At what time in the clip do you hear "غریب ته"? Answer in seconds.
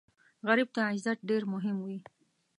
0.47-0.81